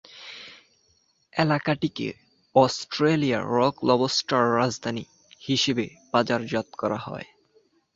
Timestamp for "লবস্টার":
3.83-4.43